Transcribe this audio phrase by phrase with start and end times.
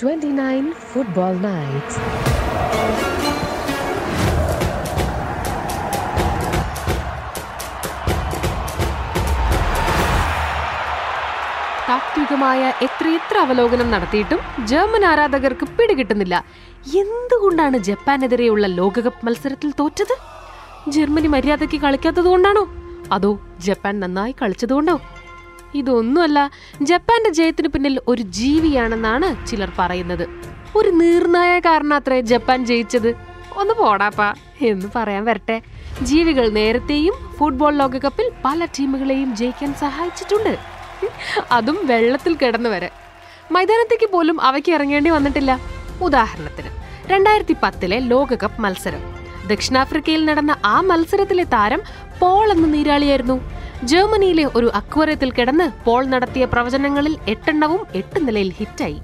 [0.00, 1.94] 29 Football Nights.
[11.88, 14.40] താത്വികമായ എത്രയെത്ര അവലോകനം നടത്തിയിട്ടും
[14.70, 16.44] ജർമ്മൻ ആരാധകർക്ക് പിടികിട്ടുന്നില്ല.
[17.02, 20.16] എന്തുകൊണ്ടാണ് ജപ്പാനെതിരെയുള്ള ലോകകപ്പ് മത്സരത്തിൽ തോറ്റത്?
[20.96, 22.64] ജർമ്മനി മര്യാദയ്ക്ക് കളിക്കാത്തതുകൊണ്ടാണോ
[23.12, 23.32] അതോ
[23.68, 24.96] ജപ്പാൻ നന്നായി കളിച്ചതുകൊണ്ടോ
[25.74, 26.50] ഇതൊന്നുമല്ല
[26.82, 30.28] ജപ്പാന്റെ ജയത്തിന് പിന്നിൽ ഒരു ജീവിയാണെന്നാണ് ചിലർ പറയുന്നത്.
[30.76, 33.14] ഒരു നീർനായ കാരണത്രേ ജപ്പാൻ ജയിച്ചത്.
[33.56, 35.62] ഒന്ന് പോടാപ്പാ എന്ന് പറയാൻ വരട്ടെ.
[36.02, 40.58] ജീവികൾ നേരത്തെയും ഫുട്ബോൾ ലോകകപ്പിൽ പല ടീമുകളെയും ജയിക്കാൻ സഹായിച്ചിട്ടുണ്ട്.
[41.52, 42.90] അതും വെള്ളത്തിൽ കിടന്നു വരെ.
[43.52, 45.60] മൈതാനത്തേക്ക് പോലും അവയ്ക്ക് ഇറങ്ങേണ്ടി വന്നിട്ടില്ല.
[46.02, 46.68] ഉദാഹരണത്തിന്
[47.10, 49.00] രണ്ടായിരത്തി പത്തിലെ ലോകകപ്പ് മത്സരം.
[49.46, 51.82] ദക്ഷിണാഫ്രിക്കയിൽ നടന്ന ആ മത്സരത്തിലെ താരം
[52.20, 53.40] പോൾ എന്ന നീരാളിയായിരുന്നു.
[53.88, 58.98] ജർമ്മനിയിലെ ഒരു അക്വറിയത്തിൽ കിടന്ന് പോൾ നടത്തിയ പ്രവചനങ്ങളിൽ എട്ടെണ്ണവും എട്ട് നിലയിൽ ഹിറ്റായി.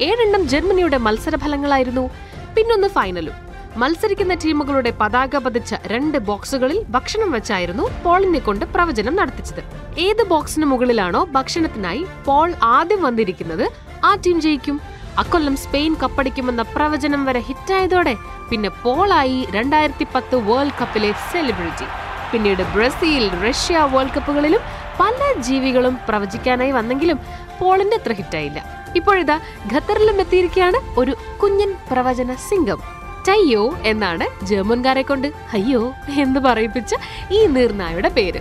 [0.00, 2.10] ഏഴെണ്ണം ജർമ്മനിയുടെ മത്സരഫലങ്ങളായിരുന്നു.
[2.56, 3.34] പിന്നൊന്ന് ഫൈനലും.
[3.76, 9.62] മത്സരിക്കുന്ന ടീമുകളുടെ പതാക പതിച്ച രണ്ട് ബോക്സുകളിൽ ഭക്ഷണം വെച്ചായിരുന്നു പോളിനെ കൊണ്ട് പ്രവചനം നടത്തിച്ചത്.
[9.98, 13.66] ഏത് ബോക്സിന് മുകളിലാണോ ഭക്ഷണത്തിനായി പോൾ ആദ്യം വന്നിരിക്കുന്നത്
[14.04, 14.80] ആ ടീം ജയിക്കും.
[15.18, 18.14] അക്കൊല്ലം സ്പെയിൻ കപ്പടിക്കുമെന്ന പ്രവചനം വരെ ഹിറ്റായതോടെ
[18.50, 21.88] പിന്നെ പോളായി രണ്ടായിരത്തി പത്ത് വേൾഡ് കപ്പിലെ സെലിബ്രിറ്റി.
[22.32, 24.60] പിന്നീട് ബ്രസീൽ റഷ്യ വേൾഡ് കപ്പുകളിലും
[25.00, 27.20] പല ജീവികളും പ്രവചിക്കാനായി വന്നെങ്കിലും
[27.60, 28.64] പോളിന്റെ അത്ര ഹിറ്റായില്ല.
[28.96, 29.40] ഇപ്പോഴിതാ
[29.72, 32.82] ഖത്തറിലും എത്തിയിരിക്കുകയാണ് ഒരു കുഞ്ഞൻ പ്രവചന സിംഗം.
[33.28, 35.28] ടയ്യോ എന്നാണ് ജർമ്മൻകാരെ കൊണ്ട്.
[35.28, 36.94] അയ്യോ എന്ന് പറയിപ്പിച്ച
[37.30, 38.40] ഈ നീർനായുടെ പേര്.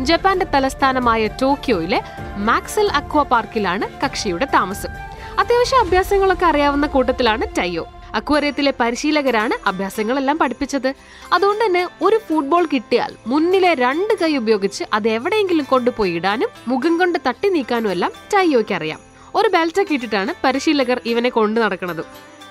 [0.00, 2.02] ജപ്പാന്റെ തലസ്ഥാനമായ ടോക്കിയോയിലെ
[2.36, 4.88] മാക്സൽ അക്വ പാർക്കിലാണ് കക്ഷിയുടെ താമസം.
[5.40, 7.86] അത്യാവശ്യ അഭ്യാസങ്ങളൊക്കെ അറിയാവുന്ന കൂട്ടത്തിലാണ് ടയ്യോ.
[8.14, 10.94] അക്വേറിയത്തിലെ പരിശീലകരാണ് അഭ്യാസങ്ങളെല്ലാം പഠിപ്പിച്ചത്.
[11.32, 17.18] അതുകൊണ്ട് തന്നെ ഒരു ഫുട്ബോൾ കിട്ടിയാൽ മുന്നിലെ രണ്ട് കൈ ഉപയോഗിച്ച് അത് എവിടെയെങ്കിലും കൊണ്ടുപോയി ഇടാനും മുഖം കൊണ്ട്
[17.26, 19.00] തട്ടി നീക്കാനും എല്ലാം ടൈയോയ്ക്ക് അറിയാം.
[19.34, 22.04] ഒരു ബെൽറ്റൊക്കെ ഇട്ടിട്ടാണ് പരിശീലകർ ഇവനെ കൊണ്ടു നടക്കുന്നത്.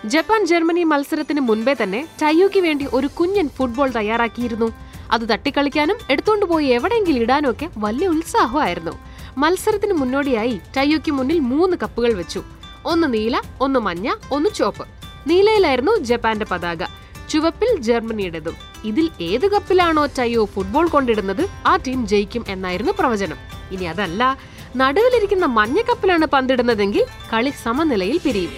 [0.06, 4.74] ജപ്പാൻ ജർമ്മനി മത്സരത്തിന് മുൻപേ തന്നെ ടൈയോയ്ക്ക് വേണ്ടി ഒരു കുഞ്ഞൻ ഫുട്ബോൾ തയ്യാറാക്കിയിരുന്നു.
[5.12, 8.92] അത് തട്ടിക്കളിക്കാനും എടുത്തുകൊണ്ട് പോയി എവിടെയെങ്കിലും ഇടാനും ഒക്കെ വലിയ ഉത്സാഹമായിരുന്നു.
[9.38, 12.44] മത്സരത്തിന് മുന്നോടിയായി ടൈയോയ്ക്ക് മുന്നിൽ മൂന്ന് കപ്പുകൾ വെച്ചു.
[12.86, 14.99] ഒന്ന് നീല ഒന്ന് മഞ്ഞ ഒന്ന് ചുവപ്പ്.
[15.28, 16.84] നീലയിലായിരുന്നു ജപ്പാന്റെ പതാക.
[17.30, 18.56] ചുവപ്പിൽ ജർമ്മനിയുടേതും.
[18.84, 23.38] ഇതിൽ ഏത് കപ്പിലാണോ ടയോ ഫുട്ബോൾ കൊണ്ടിടുന്നത് ആ ടീം ജയിക്കും എന്നായിരുന്നു പ്രവചനം.
[23.72, 24.38] ഇനി അതല്ല
[24.76, 28.52] നടുവിലിരിക്കുന്ന മഞ്ഞ കപ്പിലാണ് പന്തിടുന്നതെങ്കിൽ കളി സമനിലയിൽ പിരിയും.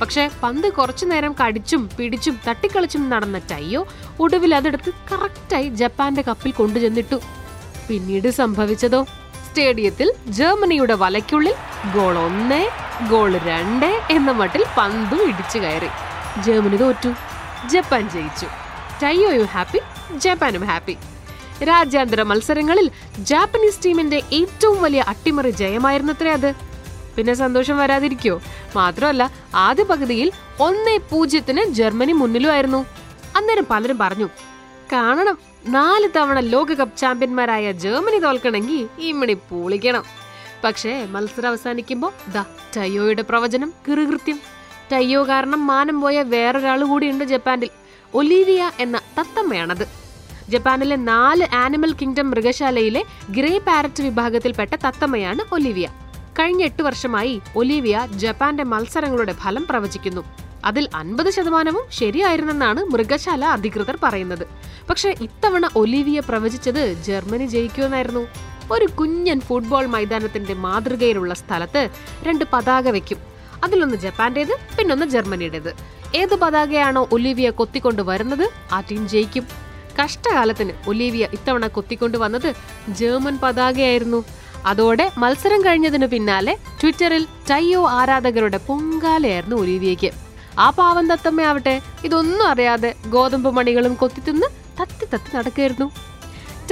[0.00, 3.86] പക്ഷേ പന്ത് കുറച്ചു നേരം കടിച്ചും പിടിച്ചും തട്ടിക്കളിച്ചും നടന്ന ടയ്യോ
[4.20, 7.20] ഒടുവിൽ അതെടുത്ത് കറക്റ്റായി ജപ്പാന്റെ കപ്പിൽ കൊണ്ടുചെന്നിട്ടു.
[7.88, 9.06] പിന്നീട് സംഭവിച്ചതോ?
[9.54, 11.54] സ്റ്റേഡിയത്തിൽ ജർമ്മനിയുടെ വലയ്ക്കുള്ളിൽ
[11.94, 12.68] ഗോൾ ഒന്ന്
[13.10, 15.86] ഗോൾ രണ്ട് എന്ന മട്ടിൽ പന്തും ഇടിച്ചു കയറി.
[16.42, 17.14] ജർമ്മനി തോറ്റു.
[17.68, 18.46] ജപ്പാൻ ജയിച്ചു.
[19.02, 19.80] ടയ്യോയും ഹാപ്പി?
[20.16, 20.96] ജപ്പാനും ഹാപ്പി.
[21.64, 26.52] രാജ്യാന്തര മത്സരങ്ങളിൽ ജാപ്പനീസ് ടീമിന്റെ ഏറ്റവും വലിയ അട്ടിമറി ജയമായിരുന്നത്രേ അത്.
[27.16, 28.40] പിന്നെ സന്തോഷം വരാതിരിക്കോ?
[28.76, 32.86] മാത്രമല്ല ആദ്യ പകുതിയിൽ ഒന്നേ പൂജ്യത്തിന് ജർമ്മനി മുന്നിലുമായിരുന്നു.
[33.36, 34.28] അന്നേരം പലരും പറഞ്ഞു
[34.94, 35.38] കാണണം.
[35.68, 40.04] നാല് തവണ ലോകകപ്പ് ചാമ്പ്യന്മാരായ ജർമ്മനി തോൽക്കണമെങ്കിൽ ഈ മണി പൂളിക്കണം.
[40.64, 42.44] പക്ഷേ മത്സരം അവസാനിക്കുമ്പോൾ ദാ
[42.76, 44.38] ടയോയുടെ പ്രവചനം കിറുകൃത്യം.
[44.92, 47.70] ടയ്യോ കാരണം മാനം പോയ വേറൊരാൾ കൂടിയുണ്ട് ജപ്പാനിൽ
[48.14, 49.86] ഒലീവിയ എന്ന തത്തമ്മയാണത്.
[50.48, 55.88] ജപ്പാനിലെ നാല് ആനിമൽ കിങ്ഡം മൃഗശാലയിലെ ഗ്രേ പാരറ്റ് വിഭാഗത്തിൽപ്പെട്ട തത്തമ്മയാണ് ഒലിവിയ.
[56.38, 60.22] കഴിഞ്ഞ എട്ട് വർഷമായി ഒലിവിയ ജപ്പാന്റെ മത്സരങ്ങളുടെ ഫലം പ്രവചിക്കുന്നു.
[60.64, 64.46] അതിൽ അൻപത് ശതമാനവും ശരിയായിരുന്നെന്നാണ് മൃഗശാല അധികൃതർ പറയുന്നത്.
[64.90, 68.26] പക്ഷെ ഇത്തവണ ഒലിവിയ പ്രവചിച്ചത് ജർമ്മനി ജയിക്കുമെന്നായിരുന്നു.
[68.72, 71.90] ഒരു കുഞ്ഞൻ ഫുട്ബോൾ മൈതാനത്തിന്റെ മാതൃകയിലുള്ള സ്ഥലത്ത്
[72.22, 73.18] രണ്ട് പതാക വെക്കും.
[73.64, 75.76] അതിലൊന്ന് ജപ്പാന്റേത് പിന്നൊന്ന് ജർമ്മനിയുടേത്.
[76.14, 79.46] ഏത് പതാകയാണോ ഒലിവിയ കൊത്തിക്കൊണ്ട് വരുന്നത് ആ ടീം ജയിക്കും.
[80.04, 82.54] കഷ്ടകാലത്തിന് ഒലീവിയ ഇത്തവണ കൊത്തിക്കൊണ്ട് വന്നത്
[82.88, 84.24] ജർമ്മൻ പതാകയായിരുന്നു.
[84.66, 90.23] അതോടെ മത്സരം കഴിഞ്ഞതിനു പിന്നാലെ ട്വിറ്ററിൽ ടൈയോ ആരാധകരുടെ പൊങ്കാലയായിരുന്നു ഒലീവിയയ്ക്ക്.
[90.58, 94.46] ആ പാവം തത്തമ്മയാവട്ടെ ഇതൊന്നും അറിയാതെ ഗോതമ്പ് മണികളും കൊത്തിത്തിന്ന്
[94.80, 95.90] തത്തി തത്തി നടക്കുകയായിരുന്നു.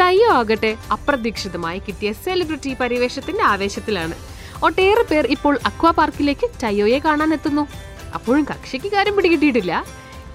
[0.00, 4.14] ടയ്യോ ആകട്ടെ അപ്രതീക്ഷിതമായി കിട്ടിയ സെലിബ്രിറ്റി പരിവേഷത്തിന്റെ ആവേശത്തിലാണ്.
[4.62, 7.68] ഒട്ടേറെ പേർ ഇപ്പോൾ അക്വാ പാർക്കിലേക്ക് ടയ്യോയെ കാണാൻ എത്തുന്നു
[8.14, 9.84] അപ്പോഴും കക്ഷിക്ക് കാര്യം പിടികിട്ടിയിട്ടില്ല.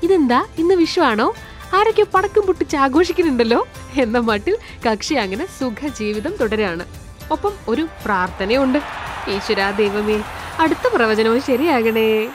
[0.04, 0.46] ഇതെന്താ?
[0.58, 1.34] ഇന്ന് വിഷുവാണോ?
[1.74, 3.68] ആരൊക്കെ പടക്കം പൊട്ടിച്ച് ആഘോഷിക്കുന്നുണ്ടല്ലോ?
[3.98, 4.58] എന്ന മട്ടിൽ
[4.90, 6.86] കക്ഷി അങ്ങനെ സുഖജീവിതം തുടരാണ്.
[7.32, 8.80] ഒപ്പം ഒരു പ്രാർത്ഥനയുണ്ട്.
[9.30, 10.24] ഈശ്വരാ ദൈവമേ
[10.60, 12.30] അടുത്ത പ്രവചനവും ശരിയാകണേ.